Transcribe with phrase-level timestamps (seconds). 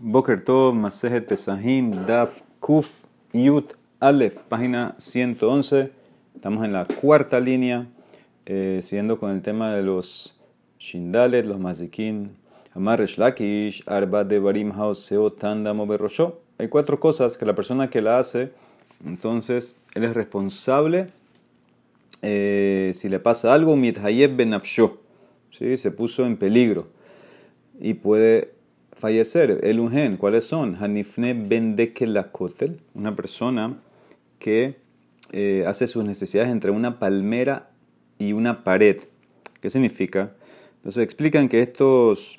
[0.00, 5.90] Boker Tov, Masejet Pesahim, Daf, Kuf, Yut, Aleph, página 111.
[6.34, 7.88] Estamos en la cuarta línea,
[8.46, 10.38] eh, siguiendo con el tema de los
[10.78, 12.36] Shindalet, los Mazikin,
[12.74, 16.40] Amar Lakish, Arba de Barim Haus, Seo Tanda Moberosho.
[16.58, 18.52] Hay cuatro cosas que la persona que la hace,
[19.04, 21.08] entonces él es responsable
[22.22, 25.76] eh, si le pasa algo, Mithayeb Ben ¿sí?
[25.76, 26.88] se puso en peligro
[27.80, 28.57] y puede
[28.98, 29.60] fallecer.
[29.62, 30.76] El Ungen, ¿cuáles son?
[30.80, 33.78] Hanifne Bendekelakotel, una persona
[34.38, 34.76] que
[35.30, 37.70] eh, hace sus necesidades entre una palmera
[38.18, 39.00] y una pared.
[39.60, 40.32] ¿Qué significa?
[40.76, 42.38] Entonces explican que estos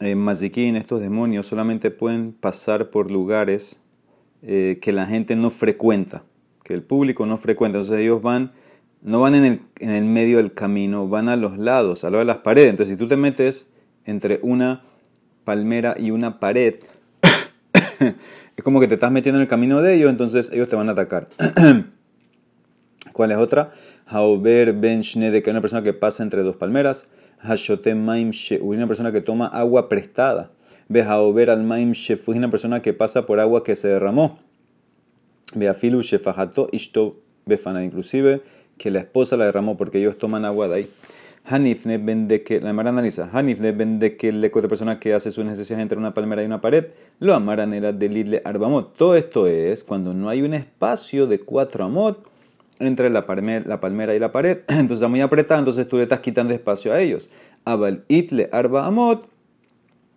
[0.00, 3.80] eh, mazikin, estos demonios, solamente pueden pasar por lugares
[4.42, 6.24] eh, que la gente no frecuenta,
[6.62, 7.78] que el público no frecuenta.
[7.78, 8.52] Entonces ellos van,
[9.02, 12.18] no van en el, en el medio del camino, van a los lados, a lo
[12.18, 12.70] de las paredes.
[12.70, 13.72] Entonces si tú te metes
[14.04, 14.84] entre una
[15.46, 16.74] palmera y una pared,
[18.00, 20.90] es como que te estás metiendo en el camino de ellos, entonces ellos te van
[20.90, 21.28] a atacar.
[23.14, 23.72] ¿Cuál es otra?
[24.06, 27.08] Hauber ben de que es una persona que pasa entre dos palmeras.
[27.40, 30.50] Hashote maim una persona que toma agua prestada.
[30.88, 34.38] Ve Hauber al maim shefu, una persona que pasa por agua que se derramó.
[35.54, 38.42] Ve afilu shefahato ishto befana, inclusive
[38.78, 40.90] que la esposa la derramó porque ellos toman agua de ahí.
[41.48, 45.44] Hanifne vende que, la Emara analiza, Hanifne vende que le otra persona que hace sus
[45.44, 46.86] necesidades entre una palmera y una pared,
[47.20, 48.96] lo amaran era de lidle arbamot.
[48.96, 52.26] Todo esto es cuando no hay un espacio de cuatro amot
[52.80, 56.52] entre la palmera, y la pared, entonces está muy apretada, entonces tú le estás quitando
[56.52, 57.30] espacio a ellos.
[57.64, 59.28] Abal itle arba amot,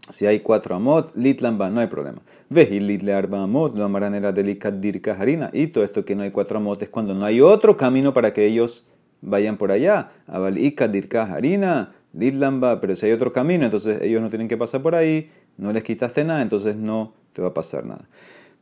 [0.09, 2.21] si hay cuatro amot, litlamba, no hay problema.
[2.49, 5.51] Veji litle arba amot, lo amaran era de dirka harina.
[5.53, 8.33] Y todo esto que no hay cuatro amot es cuando no hay otro camino para
[8.33, 8.87] que ellos
[9.21, 10.11] vayan por allá.
[10.27, 14.81] Abalika, Dirka, Harina, Lidlamba, pero si hay otro camino, entonces ellos no tienen que pasar
[14.81, 18.07] por ahí, no les quitaste nada, entonces no te va a pasar nada.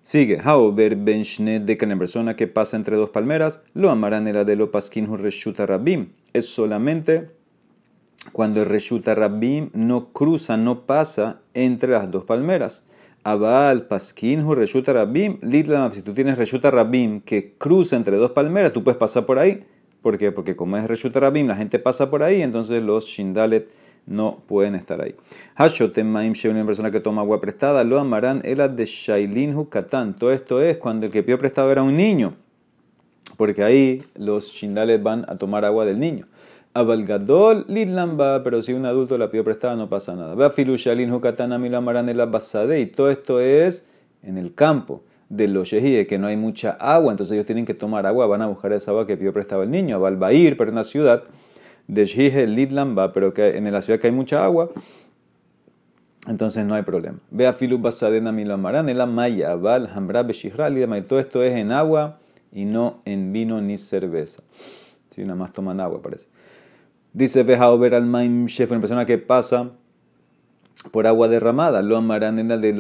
[0.04, 4.72] Sigue, Hauber Benchnet de la persona que pasa entre dos palmeras, lo amarán el adelo
[4.72, 6.12] reshuta rabim.
[6.32, 7.30] Es solamente
[8.32, 12.86] cuando el reshuta rabim no cruza, no pasa entre las dos palmeras.
[13.24, 15.94] Abal paskin reshuta rabim, lidlamba.
[15.94, 19.66] Si tú tienes reshuta rabim que cruza entre dos palmeras, tú puedes pasar por ahí.
[20.02, 20.32] ¿Por qué?
[20.32, 23.68] Porque como es Reshut Rabim, la gente pasa por ahí, entonces los Shindalet
[24.06, 25.16] no pueden estar ahí.
[25.56, 30.16] Hashotem Maim una persona que toma agua prestada, lo amarán el de Shailin Hukatan.
[30.16, 32.36] Todo esto es cuando el que pidió prestado era un niño,
[33.36, 36.26] porque ahí los Shindalet van a tomar agua del niño.
[36.74, 40.36] Abalgadol Lidlamba, pero si un adulto la pidió prestada no pasa nada.
[40.36, 43.90] Bafilu Shailin Hukatan, a mí lo amarán el Basade, y todo esto es
[44.24, 47.74] en el campo de los yehíes, que no hay mucha agua, entonces ellos tienen que
[47.74, 50.70] tomar agua, van a buscar esa agua que pidió prestado el niño, a ir pero
[50.70, 51.24] en una ciudad
[51.88, 54.70] de Shihel Lidlamba, pero que en la ciudad que hay mucha agua,
[56.28, 57.20] entonces no hay problema.
[57.32, 62.20] Ve a Filu Basadena Milamaran, el Maya, Val, Hambra, y todo esto es en agua
[62.52, 64.44] y no en vino ni cerveza.
[65.10, 66.28] Si nada más toman agua, parece.
[67.14, 69.72] Dice Vejaober al Maim Shef, una persona que pasa
[70.92, 71.82] por agua derramada.
[71.82, 72.74] Lo amarán en el de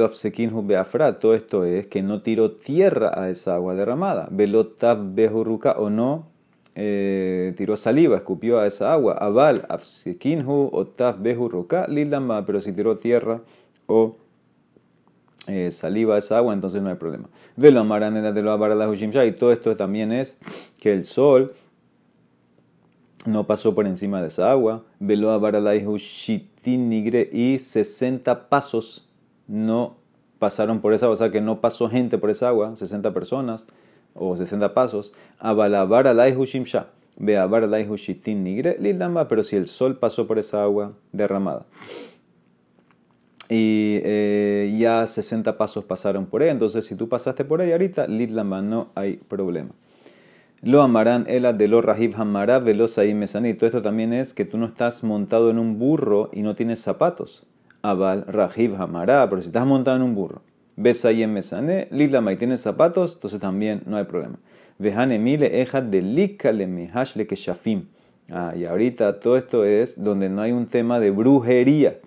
[0.63, 1.19] Beafra.
[1.19, 4.28] Todo esto es que no tiró tierra a esa agua derramada.
[4.31, 6.25] Velotav Bejuruka o no
[6.75, 9.13] eh, tiró saliva, escupió a esa agua.
[9.13, 12.45] Aval Afsekinhu o Tav Bejuruka Lilama.
[12.45, 13.41] Pero si tiró tierra
[13.88, 14.16] o
[15.47, 17.29] eh, saliva a esa agua, entonces no hay problema.
[17.56, 20.38] Velo amarán en de lo Y todo esto también es
[20.79, 21.53] que el sol
[23.25, 24.84] no pasó por encima de esa agua.
[25.00, 25.97] Velo abaralaihu
[26.75, 29.07] nigre y 60 pasos
[29.47, 29.95] no
[30.39, 33.67] pasaron por esa agua, o sea que no pasó gente por esa agua, 60 personas
[34.13, 35.13] o 60 pasos.
[35.39, 36.88] Abalabar alaihu shimsha.
[37.17, 41.66] Ve abaralaihu shitin nigre lilamba, pero si el sol pasó por esa agua derramada.
[43.50, 48.07] Y eh, ya 60 pasos pasaron por ella, entonces si tú pasaste por ahí ahorita,
[48.07, 49.69] lilamba, no hay problema.
[50.63, 53.23] Lo amarán ela de lo rajiv hamara velo saim.
[53.25, 56.79] Todo esto también es que tú no estás montado en un burro y no tienes
[56.79, 57.44] zapatos.
[57.84, 60.42] Abal rajiv hamara, pero si estás montado en un burro.
[60.75, 64.39] Besayem mesane, lilama y tienes zapatos, entonces también no hay problema.
[64.80, 67.86] Vejane mile eja de likale mehashle que shafim.
[68.31, 72.00] Ah, y ahorita todo esto es donde no hay un tema de brujería.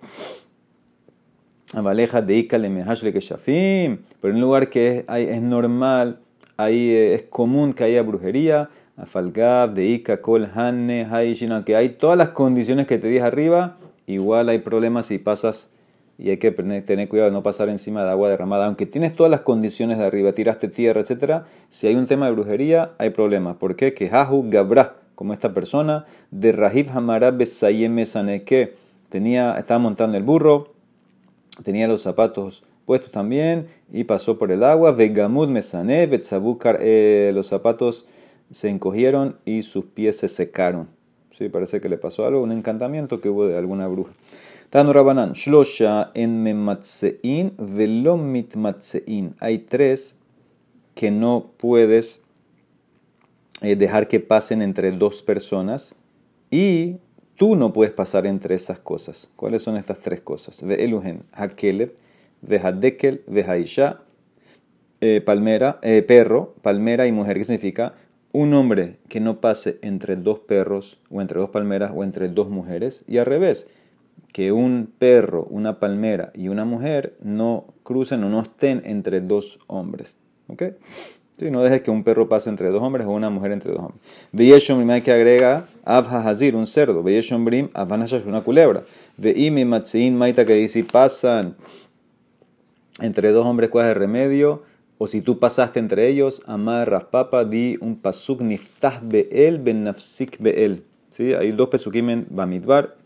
[1.73, 3.99] Abaleja de ikale mehashle que shafim.
[4.19, 6.20] Pero en un lugar que es normal
[6.63, 12.17] ahí eh, es común que haya brujería, afalgab, deika, kol, hanne, haishina, que hay todas
[12.17, 13.77] las condiciones que te dije arriba,
[14.07, 15.71] igual hay problemas si pasas
[16.17, 18.67] y hay que tener cuidado de no pasar encima de agua derramada.
[18.67, 22.33] Aunque tienes todas las condiciones de arriba, tiraste tierra, etc., si hay un tema de
[22.33, 23.55] brujería, hay problemas.
[23.55, 23.95] ¿Por qué?
[23.95, 27.97] Que Jahu Gabra, como esta persona, de Rahib Hamarab Besayem
[29.09, 30.73] tenía, estaba montando el burro,
[31.63, 34.91] tenía los zapatos puestos también y pasó por el agua.
[34.91, 38.05] Vegamud mesane, betzabukar, eh, los zapatos
[38.51, 40.87] se encogieron y sus pies se secaron.
[41.31, 44.11] Sí, parece que le pasó algo, un encantamiento que hubo de alguna bruja.
[44.69, 49.35] Tanu Rabanan, Shlosha en mematsein velom mitmatsein.
[49.39, 50.15] Hay tres
[50.95, 52.21] que no puedes
[53.61, 55.95] eh, dejar que pasen entre dos personas
[56.49, 56.97] y
[57.35, 59.29] tú no puedes pasar entre esas cosas.
[59.35, 60.61] ¿Cuáles son estas tres cosas?
[60.63, 61.23] Ve elugen,
[62.41, 64.01] vehadekel, vehaisha,
[65.01, 67.37] eh, palmera, eh, perro, palmera y mujer.
[67.37, 67.93] ¿Qué significa?
[68.33, 72.49] Un hombre que no pase entre dos perros o entre dos palmeras o entre dos
[72.49, 73.69] mujeres y al revés
[74.31, 79.59] que un perro, una palmera y una mujer no crucen o no estén entre dos
[79.67, 80.15] hombres.
[80.47, 80.63] ¿Ok?
[81.49, 83.99] no dejes que un perro pase entre dos hombres o una mujer entre dos hombres.
[84.31, 87.01] Veyeshom hay que agrega Abha Hazir, un cerdo.
[87.01, 87.69] Veyeshom Brim,
[88.27, 88.83] una culebra.
[89.17, 91.55] Veimi Matzein Maita que dice pasan
[92.99, 94.63] entre dos hombres, ¿cuál es el remedio?
[94.97, 100.37] O si tú pasaste entre ellos, Amar Raspapa, di un pasuk niftah be'el ben nafsik
[100.39, 100.83] be'el.
[101.11, 101.33] ¿Sí?
[101.33, 103.01] Hay dos pesukim en Bamidbar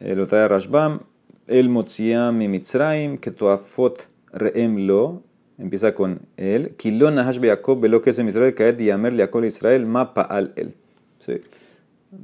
[0.00, 1.00] lo trae Rashbam,
[1.46, 5.22] el Motziam mi Mitzraim, que toafot reem lo,
[5.58, 10.52] empieza con él, Kilon Nahash velo que es en Israel, Kaed Leakol Israel, mapa al
[10.56, 10.74] él.
[11.18, 11.40] ¿Sí?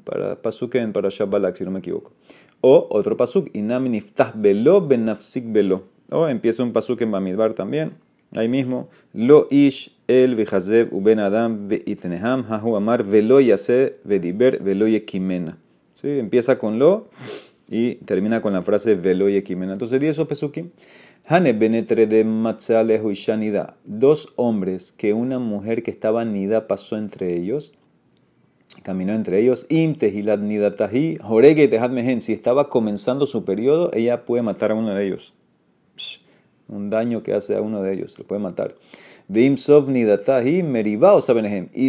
[0.05, 2.13] Para Pasuk en para Shabbalak, si no me equivoco.
[2.61, 5.94] O otro Pasuk, Inam Niftah Belo Ben Nafsik Belo.
[6.29, 7.93] Empieza un Pasuk en Bamidbar también.
[8.37, 14.89] Ahí mismo, Lo Ish El Vejazeb Uben Adam Veitneham Hahu Amar Velo Yase Vediber Velo
[14.89, 15.59] Yekimena.
[15.95, 16.09] ¿Sí?
[16.19, 17.09] Empieza con Lo
[17.69, 19.73] y termina con la frase velo y equimena.
[19.73, 20.71] Entonces, di eso pesukim.
[21.27, 23.77] Hane benetre de matzalehu y shanida.
[23.85, 27.73] Dos hombres que una mujer que estaba nida pasó entre ellos.
[28.83, 29.67] Caminó entre ellos.
[29.71, 31.17] Im tehilat nidatahi.
[31.23, 32.21] Jorege y mehen.
[32.21, 35.33] Si estaba comenzando su periodo, ella puede matar a uno de ellos.
[36.69, 38.19] Un daño que hace a uno de ellos.
[38.19, 38.75] Lo puede matar.
[39.29, 39.57] Y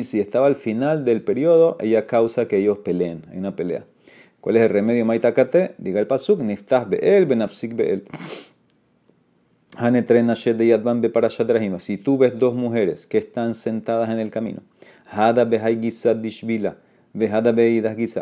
[0.03, 3.23] si estaba al final del periodo, ella causa que ellos peleen.
[3.31, 3.85] Hay una pelea.
[4.39, 5.75] ¿Cuál es el remedio maitakate?
[5.77, 8.05] Diga el pasuk, niftah be'el, benafsik be'el.
[11.79, 14.61] Si tú ves dos mujeres que están sentadas en el camino,
[15.11, 15.49] hada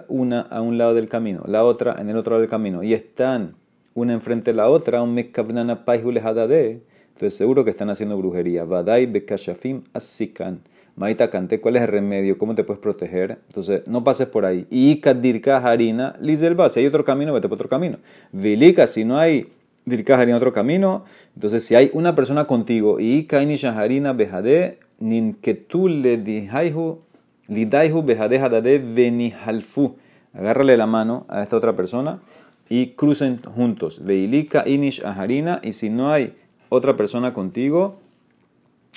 [0.07, 2.95] una a un lado del camino, la otra en el otro lado del camino, y
[2.95, 3.56] están
[3.94, 8.63] una enfrente de la otra, un mekavnana de, entonces seguro que están haciendo brujería.
[8.63, 10.62] Vadai bekashafim asikan.
[10.95, 12.38] Maita canté, ¿cuál es el remedio?
[12.38, 13.40] ¿Cómo te puedes proteger?
[13.48, 14.68] Entonces, no pases por ahí.
[14.69, 16.69] Y dirka harina, lizelba.
[16.69, 17.98] Si hay otro camino, vete por otro camino.
[18.31, 19.48] Vilika, si no hay
[19.86, 21.04] dirka harina otro camino,
[21.36, 27.01] entonces si hay una persona contigo y kaini shaharina behade, nin que tú le dihaihu,
[27.48, 29.96] lidaihu behade hadade venihalfu.
[30.34, 32.22] Agárrale la mano a esta otra persona
[32.69, 34.04] y crucen juntos.
[34.04, 35.60] Veilika inish aharina.
[35.63, 36.33] Y si no hay
[36.69, 38.00] otra persona contigo,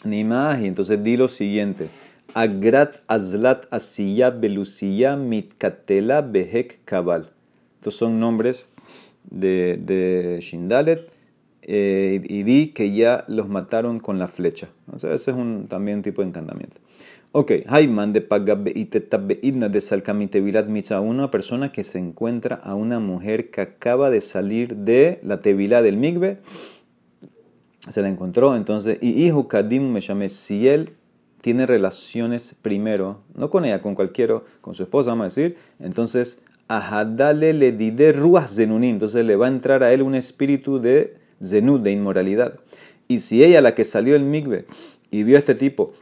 [0.05, 0.61] ni más.
[0.61, 1.89] Y entonces di lo siguiente.
[2.35, 7.31] Agrat azlat asiya belusiya mitkatela behek kabal.
[7.77, 8.71] Estos son nombres
[9.25, 11.11] de, de Shindalet.
[11.69, 14.69] Eh, y di que ya los mataron con la flecha.
[14.93, 16.81] O sea, ese es un, también un tipo de encantamiento.
[17.39, 23.51] Ok, Haiman de Pagabeidna de Salkamitevilat Mitza, una persona que se encuentra a una mujer
[23.51, 26.39] que acaba de salir de la Tevilá del Migbe.
[27.91, 30.93] Se la encontró, entonces, y hijo Kadim me llamé, si él
[31.43, 36.43] tiene relaciones primero, no con ella, con cualquiera, con su esposa, vamos a decir, entonces,
[36.69, 41.19] ajadale le de ruas zenunim, entonces le va a entrar a él un espíritu de
[41.45, 42.59] zenud, de inmoralidad.
[43.09, 44.65] Y si ella, la que salió el migbe,
[45.11, 45.93] y vio a este tipo,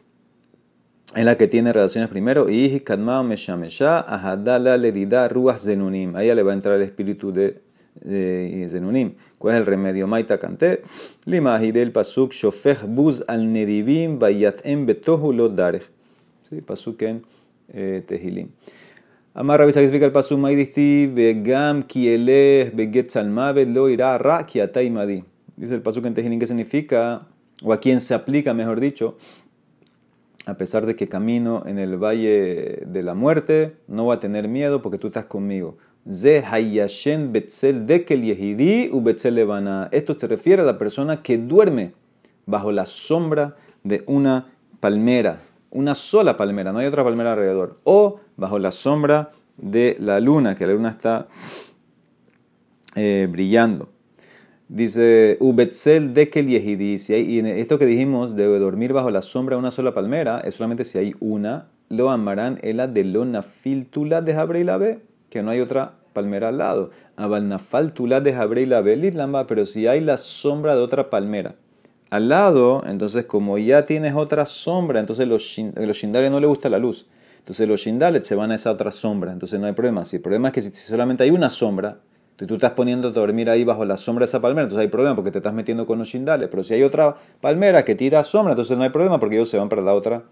[1.14, 6.16] es la que tiene relaciones primero, y kadma me ya ajadala le dida ruas zenunim,
[6.16, 7.61] a ella le va a entrar el espíritu de,
[8.68, 9.14] zenunim.
[9.38, 10.06] ¿Cuál es el remedio?
[10.06, 10.83] Maita canté.
[11.26, 15.85] Lima del pasuk shofech buz al nedivim vayatem betohu lo darech.
[16.49, 17.23] Sí, pasuk en
[17.73, 18.49] eh, Tehilim.
[19.35, 25.23] Amar Rabbi significa el pasuk maidisti vegam kieleh beget salmavet lo irá ra kiataimadi.
[25.56, 27.26] Dice el pasuk en Tehilim que significa,
[27.62, 29.16] o a quien se aplica, mejor dicho,
[30.46, 34.48] a pesar de que camino en el valle de la muerte, no va a tener
[34.48, 35.78] miedo porque tú estás conmigo.
[39.90, 41.92] Esto se refiere a la persona que duerme
[42.44, 48.20] bajo la sombra de una palmera, una sola palmera, no hay otra palmera alrededor, o
[48.36, 51.26] bajo la sombra de la luna, que la luna está
[52.94, 53.93] eh, brillando.
[54.75, 56.99] Dice, Ubetzel Dekel Yehidi.
[56.99, 60.57] Si y esto que dijimos, debe dormir bajo la sombra de una sola palmera, es
[60.57, 64.99] solamente si hay una, lo amarán ela de lona filtula de Jabre
[65.31, 66.90] que no hay otra palmera al lado.
[67.14, 71.54] Abalnafal tulá de Jabrei la Belit lamba, pero si hay la sombra de otra palmera
[72.11, 76.69] al lado, entonces como ya tienes otra sombra, entonces los, los shindales no le gusta
[76.69, 77.07] la luz.
[77.38, 80.04] Entonces los shindales se van a esa otra sombra, entonces no hay problema.
[80.04, 81.99] Si el problema es que si, solamente hay una sombra,
[82.38, 84.91] si tú estás poniendo a dormir ahí bajo la sombra de esa palmera, entonces hay
[84.91, 86.49] problema porque te estás metiendo con los shindales.
[86.49, 89.57] Pero si hay otra palmera que tira sombra, entonces no hay problema porque ellos se
[89.57, 90.25] van para la otra,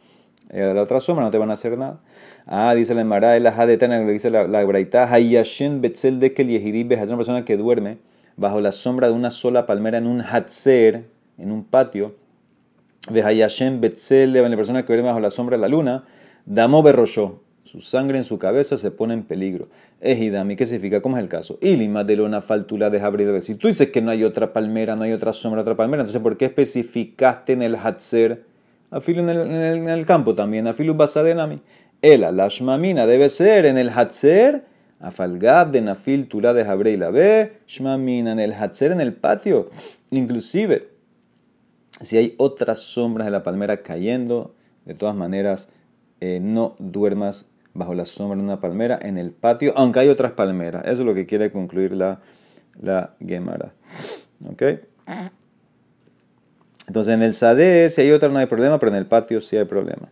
[0.50, 2.00] eh, la otra sombra, no te van a hacer nada.
[2.46, 7.08] Ah, dice la Emara, el le dice la, la Braita, Hayashen Betzel de que es
[7.08, 7.98] una persona que duerme
[8.36, 11.04] bajo la sombra de una sola palmera en un Hatzer,
[11.38, 12.16] en un patio,
[13.10, 16.04] de Hayashem Betzel, la persona que duerme bajo la sombra de la luna,
[16.46, 17.41] Damo Berroshó,
[17.72, 19.68] su sangre en su cabeza se pone en peligro.
[20.02, 21.00] Ejidami, ¿qué significa?
[21.00, 21.56] ¿Cómo es el caso?
[21.62, 23.40] Ilima de lona faltula de Jabril.
[23.40, 26.20] Si tú dices que no hay otra palmera, no hay otra sombra, otra palmera, entonces
[26.20, 28.44] ¿por qué especificaste en el Hatzer?
[28.90, 31.62] Afilo en el, el, campo también, afilu basadenami.
[32.02, 34.66] Ela, la shmamina debe ser en el Hatzer,
[35.00, 37.02] afalgab de nafil tula de Jabril.
[37.10, 39.70] Ve, shmamina en el Hatzer, en el patio.
[40.10, 40.90] Inclusive,
[42.02, 45.70] si hay otras sombras de la palmera cayendo, de todas maneras,
[46.20, 50.32] eh, no duermas bajo la sombra de una palmera en el patio, aunque hay otras
[50.32, 50.84] palmeras.
[50.84, 52.20] Eso es lo que quiere concluir la,
[52.80, 53.72] la Gemara.
[54.50, 54.62] ¿Ok?
[56.86, 59.56] Entonces en el Sade, si hay otra no hay problema, pero en el patio sí
[59.56, 60.08] hay problema.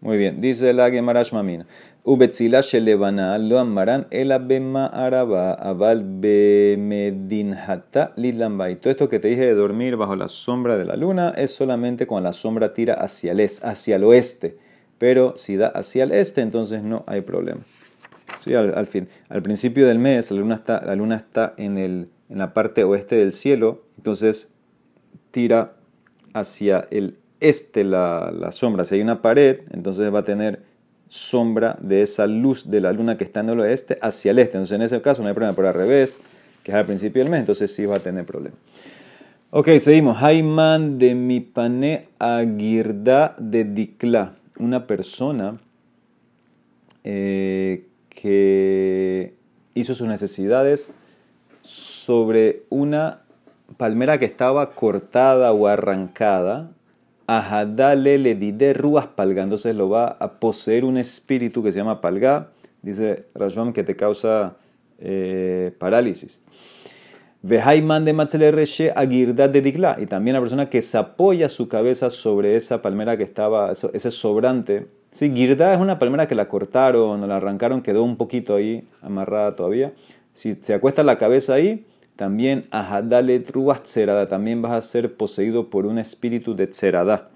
[0.00, 1.66] Muy bien, dice la Gemara Shmamina.
[2.04, 8.76] Ubetzila shelevana lo amaran el abema araba abal bemedinhata lidlambay.
[8.76, 12.06] Todo esto que te dije de dormir bajo la sombra de la luna es solamente
[12.06, 14.56] cuando la sombra tira hacia el, hacia el oeste.
[15.00, 17.62] Pero si da hacia el este, entonces no hay problema.
[18.44, 20.40] Sí, al, fin, al principio del mes, la
[20.94, 24.50] luna está, en, la parte oeste del cielo, entonces
[25.30, 25.72] tira
[26.34, 28.84] hacia el este la, sombra.
[28.84, 30.64] Si hay una pared, entonces va a tener
[31.08, 34.58] sombra de esa luz de la luna que está en el oeste hacia el este.
[34.58, 36.18] Entonces en ese caso no hay problema, pero al revés,
[36.62, 38.56] que es al principio del mes, entonces sí va a tener problema.
[39.48, 40.18] Ok, seguimos.
[40.18, 44.34] Jaiman de Mipane Agirda de Dikla.
[44.60, 45.56] Una persona
[47.02, 49.34] eh, que
[49.74, 50.92] hizo sus necesidades
[51.62, 53.22] sobre una
[53.76, 56.70] palmera que estaba cortada o arrancada
[57.30, 59.44] Ajadale le de ruas palga.
[59.44, 62.48] Entonces lo va a poseer un espíritu que se llama palga.
[62.82, 64.56] Dice Rashbam que te causa
[64.98, 66.42] eh, parálisis.
[67.42, 69.96] Vehaiman de Reshe Agirda de Digla.
[69.98, 74.10] Y también la persona que se apoya su cabeza sobre esa palmera que estaba, ese
[74.10, 74.86] sobrante.
[75.10, 78.84] Sí, Girda es una palmera que la cortaron o la arrancaron, quedó un poquito ahí
[79.02, 79.92] amarrada todavía.
[80.34, 85.68] Si se acuesta la cabeza ahí, también Ahadale Ruach Tserada, también vas a ser poseído
[85.68, 87.28] por un espíritu de Tserada,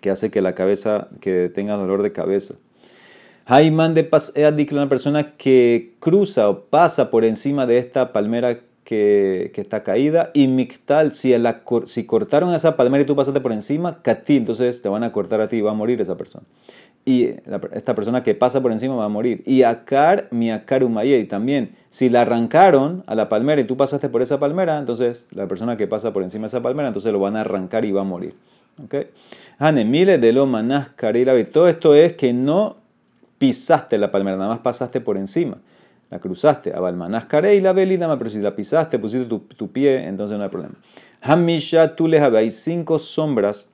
[0.00, 2.54] que hace que la cabeza, que tenga dolor de cabeza.
[3.46, 9.52] Jaiman de Paseadik, una persona que cruza o pasa por encima de esta palmera que,
[9.54, 10.30] está caída.
[10.32, 11.34] Y Mictal, si,
[11.84, 15.42] si cortaron esa palmera y tú pasaste por encima, Kati, entonces te van a cortar
[15.42, 16.46] a ti y va a morir esa persona
[17.04, 17.36] y
[17.72, 19.42] esta persona que pasa por encima va a morir.
[19.46, 24.10] Y Akar, mi Akar y también, si la arrancaron a la palmera y tú pasaste
[24.10, 27.18] por esa palmera, entonces la persona que pasa por encima de esa palmera, entonces lo
[27.18, 28.34] van a arrancar y va a morir.
[28.84, 28.94] ¿Ok?
[29.86, 30.90] Mile de lo manás
[31.50, 32.76] Todo esto es que no
[33.38, 35.56] pisaste la palmera, nada más pasaste por encima.
[36.10, 36.74] La cruzaste.
[36.74, 40.50] a Balmanás la Belidama, pero si la pisaste, pusiste tu, tu, pie, entonces no hay
[40.50, 40.74] problema.
[41.20, 43.68] Hamisha, les hay cinco sombras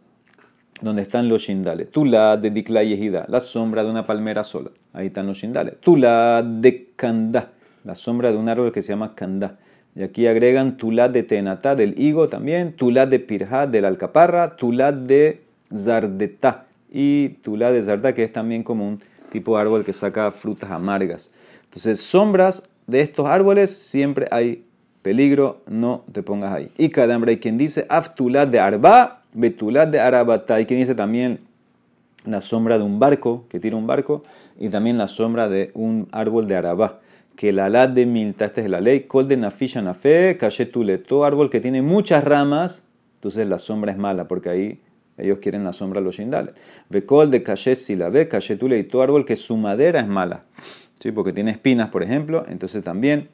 [0.80, 1.90] donde están los shindales.
[1.90, 4.70] Tula de Dikla Yehida, la sombra de una palmera sola.
[4.92, 5.80] Ahí están los shindales.
[5.80, 7.52] Tula de Kanda,
[7.84, 9.58] la sombra de un árbol que se llama Kanda.
[9.96, 12.74] Y aquí agregan Tula de Tenata, del higo también.
[12.74, 14.56] Tula de Pirja, del alcaparra.
[14.56, 15.42] Tula de
[15.74, 16.66] Zardeta.
[16.90, 19.00] Y Tula de Zarda, que es también como un
[19.30, 21.30] tipo de árbol que saca frutas amargas.
[21.74, 24.64] Entonces, sombras de estos árboles siempre hay
[25.02, 26.70] peligro, no te pongas ahí.
[26.78, 30.94] Y cada hombre hay quien dice, Aftula de Arba, Betulat de Arabata, y quien dice
[30.94, 31.40] también
[32.24, 34.22] la sombra de un barco, que tira un barco,
[34.56, 37.00] y también la sombra de un árbol de Arabá.
[37.34, 40.38] Que la alad de milta, esta es la ley, col de nafisha nafe,
[41.08, 44.80] todo árbol que tiene muchas ramas, entonces la sombra es mala, porque ahí
[45.18, 46.54] ellos quieren la sombra de los shindales.
[47.04, 50.44] col de cachet si la ve, cachetule, y todo árbol que su madera es mala,
[51.04, 51.12] ¿sí?
[51.12, 53.28] porque tiene espinas, por ejemplo, entonces también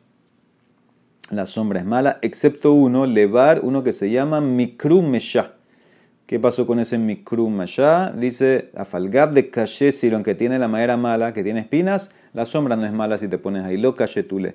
[1.30, 5.54] la sombra es mala, excepto uno, levar, uno que se llama mikrumesha
[6.26, 8.12] ¿Qué pasó con ese mikrum allá?
[8.12, 12.44] Dice, afalgab de caché, si lo que tiene la madera mala, que tiene espinas, la
[12.44, 13.94] sombra no es mala si te pones ahí, lo
[14.28, 14.54] tule.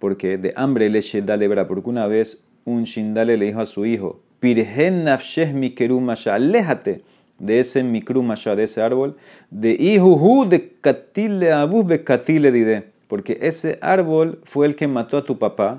[0.00, 1.00] Porque de hambre le
[1.36, 6.34] lebra, porque una vez un shindale le dijo a su hijo, pirhen nafshes mikerum allá,
[6.34, 7.02] aléjate
[7.42, 9.16] de ese mikrum allá, de ese árbol,
[9.50, 15.18] de ihuhu de katile abus be katile dide, porque ese árbol fue el que mató
[15.18, 15.78] a tu papá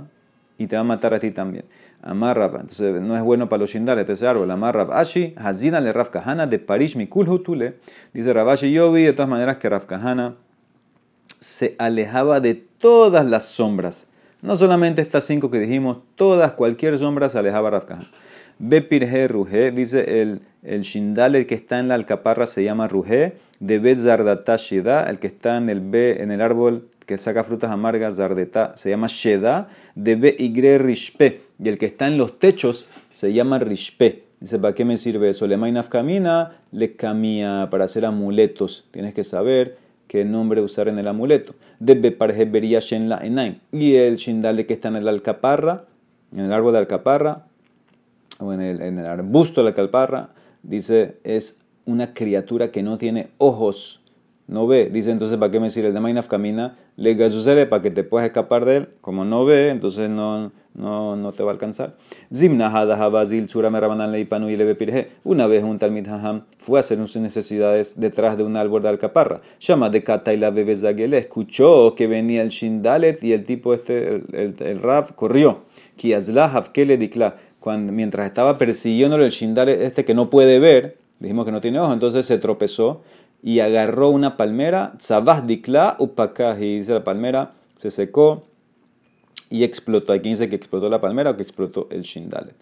[0.58, 1.64] y te va a matar a ti también.
[2.02, 4.52] Amarrab, entonces no es bueno para los shindales ese árbol.
[4.52, 7.76] Amarrab Ashi, Hazina le Rav Kahana de Parish Mikul Hutule.
[8.14, 10.36] Dice Rabashi, yo vi de todas maneras que Rav Kahana
[11.40, 14.08] se alejaba de todas las sombras.
[14.42, 18.06] No solamente estas cinco que dijimos, todas, cualquier sombra se alejaba Rav Kahana.
[18.60, 23.34] Bepirhe Ruhe, dice el, el shindale que está en la alcaparra se llama Ruhe.
[23.60, 27.72] De Bezardata Shida, el que está en el B, en el árbol que saca frutas
[27.72, 29.70] amargas, Zardeta, se llama Sheda.
[29.96, 34.24] De Be Igre Rishpe y el que está en los techos se llama rishpe.
[34.40, 35.48] Dice, ¿para qué me sirve eso?
[35.48, 35.58] Le
[35.90, 38.86] camina, le camia para hacer amuletos.
[38.92, 41.56] Tienes que saber qué nombre usar en el amuleto.
[41.80, 42.18] Debe
[42.92, 43.56] en la enaim.
[43.72, 45.86] Y el shindale que está en el alcaparra,
[46.34, 47.46] en el árbol de alcaparra,
[48.44, 50.30] o en el, arbusto de la alcaparra,
[50.62, 54.04] dice, es una criatura que no tiene ojos
[54.48, 54.90] no ve.
[54.90, 56.78] Dice entonces, ¿para qué me sirve el de Mainaf camina?
[56.96, 58.90] Le sucede para que te puedas escapar de él.
[59.02, 61.96] Como no ve, entonces no, no, no te va a alcanzar.
[65.24, 68.90] Una vez un Talmid Haham fue a hacer sus necesidades detrás de un árbol de
[68.90, 69.42] alcaparra.
[69.60, 74.16] Llama de Kata y la bebé Escuchó que venía el Shindalet y el tipo este,
[74.16, 75.62] el, el, Rab, corrió.
[75.98, 77.36] dikla.
[77.66, 81.94] Mientras estaba persiguiéndolo el Shindalet este que no puede ver, dijimos que no tiene ojos,
[81.94, 83.02] entonces se tropezó
[83.42, 88.44] y agarró una palmera, tzabah dikla upakahi, dice la palmera, se secó
[89.50, 90.14] y explotó.
[90.14, 92.54] Aquí dice que explotó la palmera o que explotó el shindale.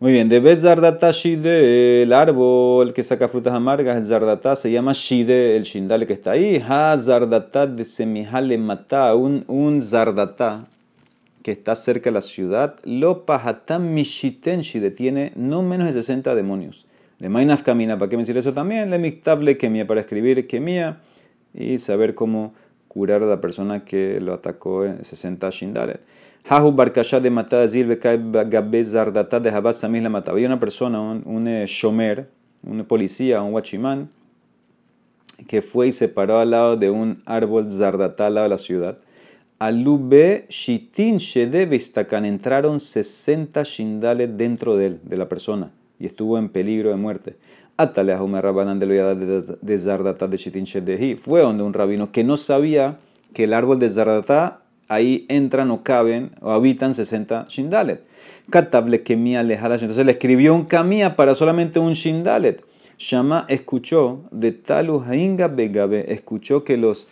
[0.00, 4.70] Muy bien, de vez zardata shide, el árbol que saca frutas amargas, el zardata se
[4.70, 6.62] llama shide, el shindale que está ahí.
[6.66, 10.62] Ha zardata de semihale mata, un, un zardata
[11.48, 12.76] que está cerca de la ciudad.
[12.84, 16.84] Lo pahatam mishiten shide, tiene no menos de 60 demonios.
[17.18, 18.90] De Mainaf Camina, ¿para qué me sirve eso también?
[18.90, 20.98] Le mictable kemia, para escribir kemia
[21.54, 22.52] y saber cómo
[22.86, 26.02] curar a la persona que lo atacó en 60 shindalet.
[26.50, 30.36] Hahu barkasha de matada zil gabe zardata de habat la mataba.
[30.36, 32.28] Una persona, un, un eh, shomer,
[32.62, 34.10] un policía, un guachimán,
[35.46, 38.98] que fue y se paró al lado de un árbol zardata de la ciudad.
[39.58, 42.24] Alube shitin shede vistakan.
[42.24, 47.36] Entraron 60 shindales dentro de él, de la persona y estuvo en peligro de muerte.
[47.76, 51.16] de Zardata de Shitin Shedehi.
[51.16, 52.96] Fue donde un rabino que no sabía
[53.34, 58.02] que el árbol de Zardata ahí entran o caben o habitan 60 Shindalet.
[58.50, 62.64] Katable Kemia Entonces le escribió un Kamia para solamente un Shindalet.
[62.98, 67.06] Shama escuchó de Talu Hainga Begabe, escuchó que los,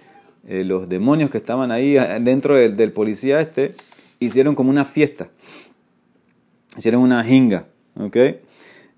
[0.48, 3.74] eh, los demonios que estaban ahí eh, dentro del, policía este
[4.20, 5.28] hicieron como una fiesta.
[6.76, 7.66] Hicieron una jinga.
[7.98, 8.16] ¿ok?,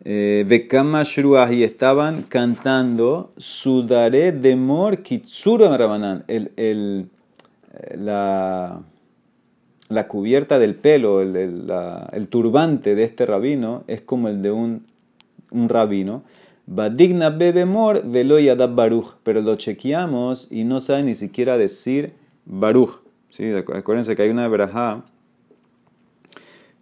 [0.05, 7.09] Vekama eh, y estaban cantando Sudare de Mor Kitsura Rabanan, el, el,
[7.97, 8.81] la,
[9.89, 11.37] la cubierta del pelo, el,
[12.13, 14.87] el, turbante de este rabino es como el de un,
[15.51, 16.23] un rabino.
[16.71, 22.13] Badigna Bebemor Velo Yadab Baruch, pero lo chequeamos y no sabe ni siquiera decir
[22.45, 23.01] Baruch.
[23.31, 23.51] ¿Sí?
[23.53, 25.05] Acuérdense que hay una verajá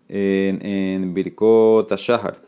[0.08, 2.40] en, en Birkot Ashahar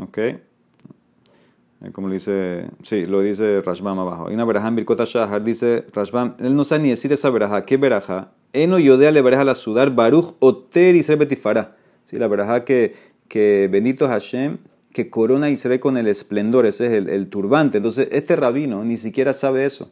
[0.00, 0.18] ¿Ok?
[0.18, 4.28] Eh, como lo dice, sí, lo dice Rashbam abajo.
[4.28, 7.64] Hay una verajá en Birkota Shahar, dice Rashbam, él no sabe ni decir esa verajá.
[7.64, 8.32] ¿Qué verajá?
[8.52, 11.76] Eno yodea le verajá la sudar, Baruch Oter Israel Betifara.
[12.04, 12.94] Sí, la verajá que,
[13.28, 14.58] que bendito Hashem,
[14.96, 17.76] que corona a Israel con el esplendor, ese es el, el, turbante.
[17.76, 19.90] Entonces, este rabino ni siquiera sabe eso.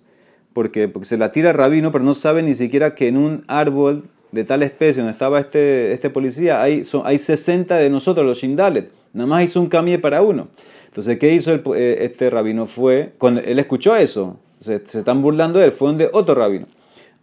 [0.54, 4.04] Porque, porque se la tira rabino, pero no sabe ni siquiera que en un árbol
[4.32, 8.38] de tal especie donde estaba este, este policía hay, son, hay 60 de nosotros, los
[8.38, 8.90] Shindalet.
[9.12, 10.48] Nada más hizo un camie para uno.
[10.86, 12.64] Entonces, ¿qué hizo eh, este rabino?
[12.64, 16.64] Fue, cuando él escuchó eso, se, están burlando de él, fue donde otro rabino.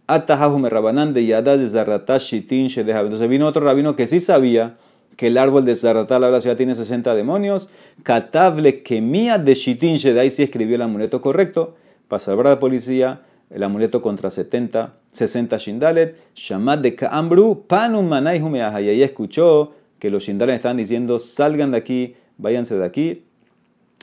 [0.06, 4.76] Atahajume Rabanán de Yada de Zarratá Shitin Entonces vino otro rabino que sí sabía
[5.16, 7.68] que el árbol de Zarratá, la ciudad, tiene 60 demonios.
[8.02, 11.76] Catable Kemia de Shitin de ahí sí escribió el amuleto correcto
[12.08, 13.22] para salvar a la policía.
[13.50, 16.16] El amuleto contra 70, 60 Shindalet.
[16.34, 21.78] Shamad de Kaambru, Panum Manay Y ahí escuchó que los shindales están diciendo salgan de
[21.78, 23.22] aquí, váyanse de aquí,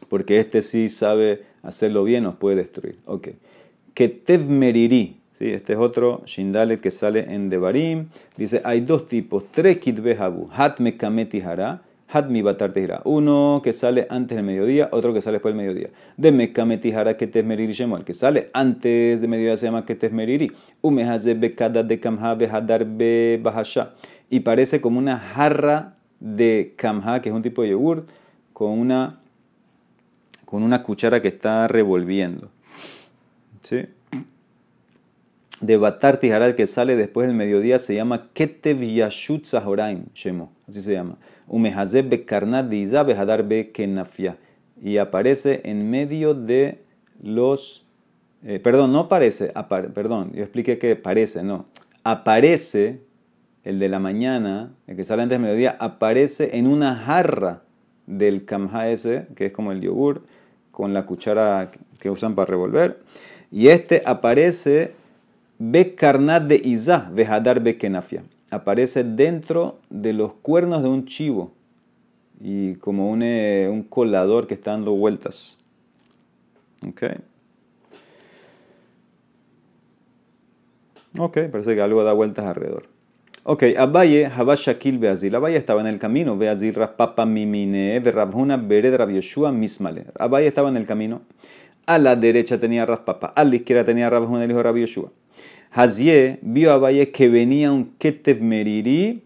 [0.07, 2.99] porque este sí sabe hacerlo bien, nos puede destruir.
[3.05, 3.29] Ok.
[3.93, 8.07] Ketev Meriri, este es otro shindalet que sale en Devarim.
[8.35, 12.43] Dice, hay dos tipos, tres kitbehabu, hat mekameti hara, hat mi
[13.05, 15.89] Uno que sale antes del mediodía, otro que sale después del mediodía.
[16.17, 17.73] De mekameti hara ketev meriri
[18.03, 20.51] que sale antes del mediodía se llama ketev meriri.
[20.81, 23.93] Umehaze de kamha behadar be bahasha
[24.29, 28.05] y parece como una jarra de kamha, que es un tipo de yogur,
[28.53, 29.19] con una,
[30.45, 32.49] con una cuchara que está revolviendo.
[33.61, 33.85] ¿Sí?
[35.61, 40.81] De Batar Tijaral que sale después del mediodía se llama Ketev Yashut Zahoraim, Shemo, así
[40.81, 41.17] se llama.
[41.47, 42.71] Umehazeb Bekarnat
[43.73, 44.37] Kenafia.
[44.81, 46.79] Y aparece en medio de
[47.21, 47.85] los.
[48.45, 49.51] Eh, perdón, no aparece,
[49.93, 51.65] perdón, yo expliqué que parece, no.
[52.05, 53.01] Aparece,
[53.65, 57.63] el de la mañana, el que sale antes del mediodía, aparece en una jarra
[58.07, 58.85] del kamha
[59.35, 60.23] que es como el yogur,
[60.71, 61.69] con la cuchara
[61.99, 62.99] que usan para revolver.
[63.51, 64.93] Y este aparece
[65.59, 68.23] Bekarnat de Izah, Vehadar Bekenafia.
[68.49, 71.51] Aparece dentro de los cuernos de un chivo
[72.39, 75.57] y como un, eh, un colador que está dando vueltas.
[76.87, 77.03] Ok.
[81.17, 82.87] Ok, parece que algo da vueltas alrededor.
[83.43, 85.35] Ok, Abaye, Habashakil Beazil.
[85.35, 86.37] Abaye estaba en el camino.
[86.37, 90.05] Beazil, Rapapa Mimine, Berabhuna, Bered, Rabioshua, Mismale.
[90.17, 91.21] Abaye estaba en el camino.
[91.85, 95.11] A la derecha tenía Raspapa, a la izquierda tenía Rabhuna, el hijo de Rabioshua.
[95.71, 99.23] Hazie vio a Valle que venía un Ketev Meriri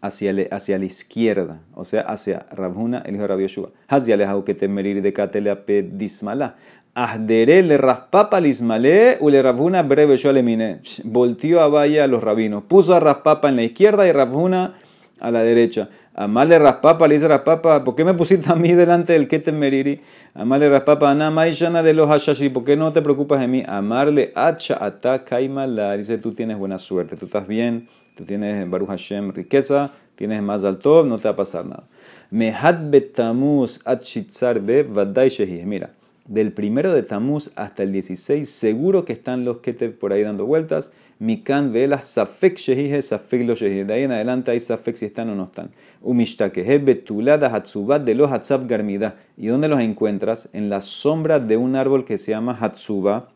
[0.00, 3.70] hacia, hacia la izquierda, o sea, hacia Rabhuna, el hijo de Rabbi Yeshua.
[3.88, 6.56] Hazie alejau Ketev Meriri de Kateleape dismala.
[6.94, 10.80] Ahdere le raspapa lismale u le Rabhuna breve le mine.
[11.04, 12.64] Volteó a Valle a los rabinos.
[12.64, 14.74] Puso a Raspapa en la izquierda y Rabhuna
[15.20, 15.88] a la derecha.
[16.20, 20.00] Amarle raspapa, le dice raspapa, ¿por qué me pusiste a mí delante del Ketem Meriri?
[20.34, 23.62] Amarle raspapa, Maishana de los hashashi, ¿por qué no te preocupas de mí?
[23.64, 28.88] Amarle acha ata kaimala, dice tú tienes buena suerte, tú estás bien, tú tienes Baruch
[28.88, 31.84] Hashem riqueza, tienes más alto, no te va a pasar nada.
[32.32, 35.30] Mehad betamuz achitzar be vadai
[35.66, 35.90] Mira,
[36.26, 40.46] del primero de Tamuz hasta el 16, seguro que están los Ketev por ahí dando
[40.46, 40.92] vueltas.
[41.20, 43.84] Mikan vela safek shehije, safek lo shehije.
[43.84, 45.70] De ahí en adelante hay safek si están o no están.
[46.00, 49.16] Umishtake, betulada hatsubat de los hatzab garmida.
[49.36, 50.48] ¿Y dónde los encuentras?
[50.52, 53.30] En la sombra de un árbol que se llama hatsuba.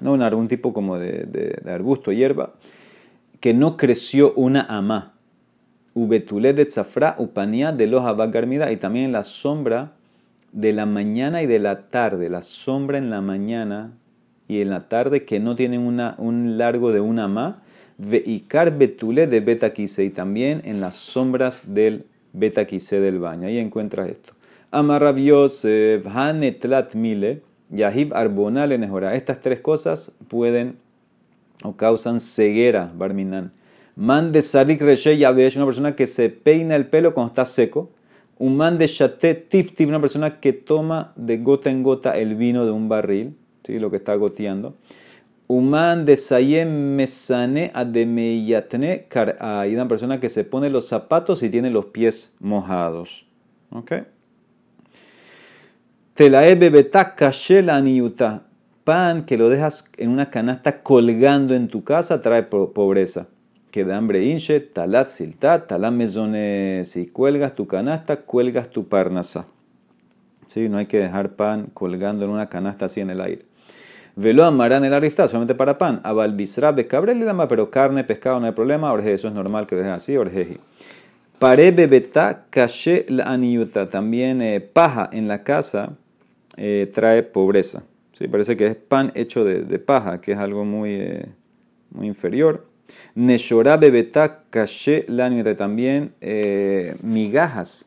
[0.00, 2.54] No, un, árbol, un tipo como de, de, de arbusto, hierba,
[3.40, 5.14] que no creció una ama.
[5.94, 8.70] Ubetule de tzafra upania de los garmida.
[8.70, 9.92] Y también en la sombra
[10.52, 12.30] de la mañana y de la tarde.
[12.30, 13.92] La sombra en la mañana
[14.52, 17.62] y en la tarde que no tienen una, un largo de una ma,
[17.98, 23.46] veikar betule de beta y también en las sombras del beta del baño.
[23.48, 24.34] Ahí encuentras esto.
[24.70, 29.14] Amarrab Yosef, Hanetlat Mile, Yahib Arbonal Enejora.
[29.14, 30.76] Estas tres cosas pueden
[31.62, 33.52] o causan ceguera, Barminan.
[33.94, 37.90] Man de Sarik Reshe Yabesh, una persona que se peina el pelo cuando está seco.
[38.38, 42.64] Un man de Shatet Tiftif, una persona que toma de gota en gota el vino
[42.64, 43.36] de un barril.
[43.64, 43.78] ¿Sí?
[43.78, 44.74] lo que está goteando.
[45.48, 49.06] Uman de Sayem Mesane Ademeyatne
[49.38, 53.26] Hay una persona que se pone los zapatos y tiene los pies mojados.
[53.70, 53.92] ¿Ok?
[56.14, 58.44] Telae kashela niuta.
[58.84, 63.28] Pan que lo dejas en una canasta colgando en tu casa trae pobreza.
[63.70, 66.82] Que de hambre inche, talat siltat, talat mezone.
[66.84, 69.46] Si cuelgas tu canasta, cuelgas tu parnasa.
[70.46, 70.68] ¿Sí?
[70.68, 73.51] No hay que dejar pan colgando en una canasta así en el aire.
[74.14, 76.00] Velo amarán el arifta, solamente para pan.
[76.04, 78.92] Abalbisra cabrel dama, pero carne, pescado no hay problema.
[78.92, 80.58] Orje, eso es normal que dejen así, orjeji.
[81.38, 83.88] Pare bebeta caché la aniyuta.
[83.88, 85.96] También eh, paja en la casa
[86.56, 87.84] eh, trae pobreza.
[88.12, 88.28] ¿Sí?
[88.28, 91.26] Parece que es pan hecho de, paja, que es algo muy, eh,
[91.90, 92.66] muy inferior.
[93.14, 95.56] Neshora bebeta caché la aniyuta.
[95.56, 96.14] También
[97.02, 97.86] migajas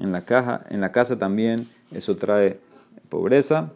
[0.00, 2.58] en la, caja, en la casa también, eso trae
[3.08, 3.72] pobreza.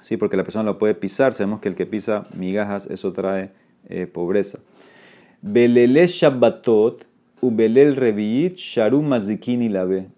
[0.00, 1.32] Sí, porque la persona lo puede pisar.
[1.34, 3.50] Sabemos que el que pisa migajas, eso trae
[3.88, 4.58] eh, pobreza.
[5.42, 7.04] Belele Shabbatot,
[7.40, 10.08] Ubelel Reviit, Sharum Mazikini Labe.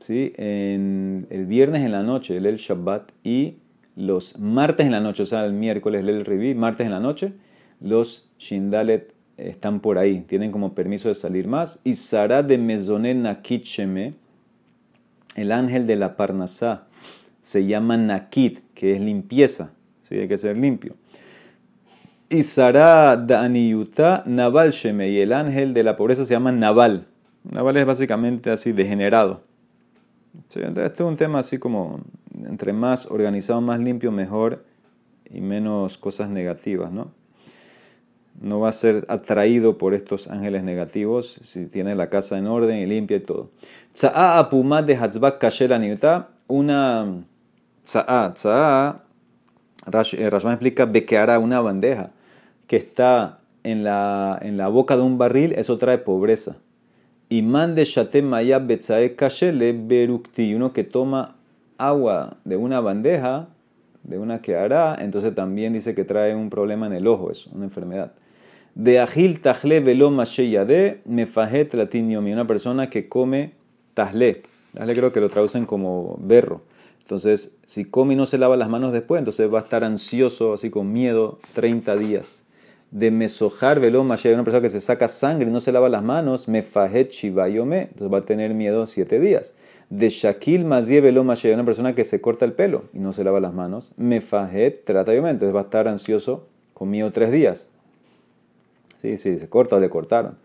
[0.00, 0.32] ¿Sí?
[0.36, 3.56] En el viernes en la noche, el Shabbat, y
[3.96, 7.34] los martes en la noche, o sea, el miércoles, el Reviit, martes en la noche,
[7.80, 11.80] los Shindalet están por ahí, tienen como permiso de salir más.
[11.84, 13.66] Y Sara de Mezonen Nakit
[15.36, 16.86] el ángel de la Parnasá,
[17.42, 19.72] se llama Nakit, que es limpieza,
[20.02, 20.16] ¿sí?
[20.16, 20.94] hay que ser limpio.
[22.28, 27.06] Y Sara Daniyuta Naval Sheme, y el ángel de la pobreza se llama Naval.
[27.42, 29.42] Naval es básicamente así, degenerado.
[30.54, 32.00] entonces, esto es un tema así como,
[32.44, 34.64] entre más organizado, más limpio, mejor
[35.28, 37.12] y menos cosas negativas, ¿no?
[38.40, 42.78] No va a ser atraído por estos ángeles negativos si tiene la casa en orden
[42.78, 43.50] y limpia y todo.
[43.92, 45.72] Tza'a apumad de Hatzbak Kasher
[46.46, 47.24] una
[47.84, 49.04] Tza'a, tza'a,
[50.12, 52.10] eh, Rashman explica bequeara una bandeja
[52.66, 56.56] que está en la, en la boca de un barril, eso trae pobreza.
[57.28, 61.36] Y mande shate maya betzae kashele berukti, uno que toma
[61.78, 63.48] agua de una bandeja
[64.02, 67.50] de una que hará, entonces también dice que trae un problema en el ojo, eso,
[67.54, 68.12] una enfermedad.
[68.74, 73.52] De agil tajle velo de mefajet latiniomi, una persona que come
[73.94, 74.42] tajle.
[74.74, 76.62] Tajle creo que lo traducen como berro.
[77.10, 80.52] Entonces, si come y no se lava las manos después, entonces va a estar ansioso,
[80.52, 82.44] así con miedo, 30 días.
[82.92, 86.04] De mesojar velo de una persona que se saca sangre y no se lava las
[86.04, 89.54] manos, mefajet shivayome, entonces va a tener miedo 7 días
[89.88, 93.40] de Shakil Mazie Velo una persona que se corta el pelo y no se lava
[93.40, 97.68] las manos, Mefajet trata entonces va a estar ansioso conmigo tres días.
[99.02, 100.36] Sí, sí, se corta le cortaron.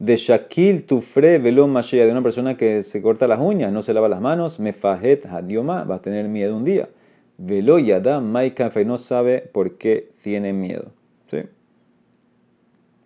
[0.00, 4.08] De Shakil Tufre Velo de una persona que se corta las uñas, no se lava
[4.08, 6.88] las manos, Mefajet Hadioma, va a tener miedo un día.
[7.36, 10.86] Velo Yada Maika no sabe por qué tiene miedo.
[11.30, 11.42] ¿Sí?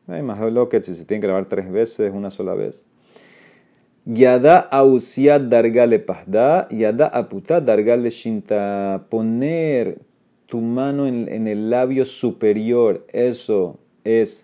[0.07, 2.87] Más lo que si se tiene que lavar tres veces, una sola vez.
[4.05, 9.07] Yada ausiat dargale pahda, yada aputa dargale shinta.
[9.09, 9.99] Poner
[10.47, 14.44] tu mano en, el labio superior, eso es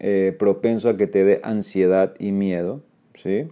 [0.00, 2.82] eh, propenso a que te dé ansiedad y miedo.
[3.14, 3.48] ¿sí?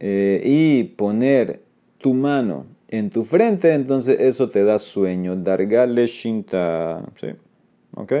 [0.00, 1.62] Eh, y poner
[1.98, 5.36] tu mano en tu frente, entonces eso te da sueño.
[5.36, 7.04] Dargale shinta.
[7.20, 7.28] ¿sí?
[7.94, 8.12] ¿Ok?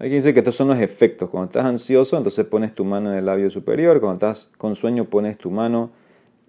[0.00, 1.28] Aquí dice que estos son los efectos.
[1.30, 4.00] Cuando estás ansioso, entonces pones tu mano en el labio superior.
[4.00, 5.90] Cuando estás con sueño, pones tu mano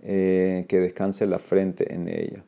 [0.03, 2.43] eh, que descanse la frente en ella.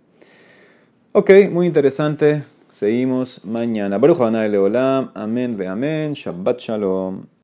[1.12, 2.44] Ok, muy interesante.
[2.74, 4.00] Seguimos mañana.
[4.00, 4.18] Baruch
[4.50, 5.12] Leolam.
[5.14, 6.14] Amén ve amén.
[6.16, 7.34] Shabbat shalom.